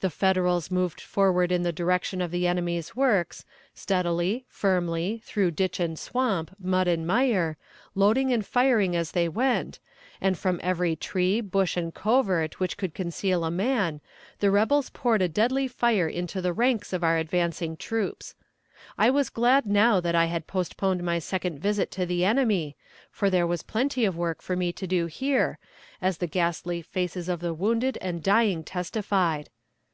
[0.00, 3.44] The Federals moved forward in the direction of the enemy's works,
[3.74, 7.56] steadily, firmly, through ditch and swamp, mud and mire,
[7.96, 9.80] loading and firing as they went,
[10.20, 14.00] and from every tree, bush and covert, which could conceal a man,
[14.38, 18.36] the rebels poured a deadly fire into the ranks of our advancing troops.
[18.96, 22.76] I was glad now that I had postponed my second visit to the enemy,
[23.10, 25.58] for there was plenty of work for me to do here,
[26.00, 29.50] as the ghastly faces of the wounded and dying testified.